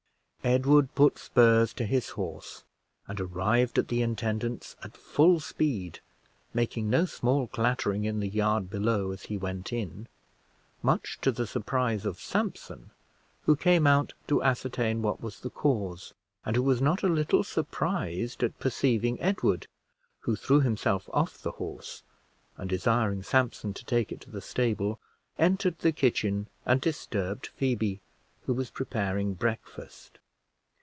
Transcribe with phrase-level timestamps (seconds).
[0.43, 2.63] Edward put spurs to his horse,
[3.07, 5.99] and arrived at the intendant's at full speed,
[6.51, 10.07] making no small clattering in the yard below as he went in,
[10.81, 12.89] much to the surprise of Sampson,
[13.43, 17.43] who came out to ascertain what was the cause, and who was not a little
[17.43, 19.67] surprised at perceiving Edward,
[20.21, 22.01] who threw himself off the horse,
[22.57, 24.97] and desiring Sampson to take it to the stable,
[25.37, 28.01] entered the kitchen, and disturbed Phoebe,
[28.47, 30.17] who was preparing breakfast.